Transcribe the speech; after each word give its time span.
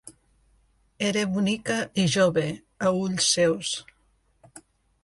Era 1.09 1.25
bonica 1.35 1.77
i 2.05 2.07
jove 2.17 2.47
a 2.87 2.95
ulls 3.05 3.31
seus. 3.37 3.79